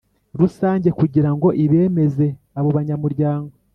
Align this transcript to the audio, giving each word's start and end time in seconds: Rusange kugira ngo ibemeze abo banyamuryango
Rusange 0.39 0.89
kugira 0.99 1.29
ngo 1.35 1.47
ibemeze 1.63 2.25
abo 2.57 2.69
banyamuryango 2.77 3.53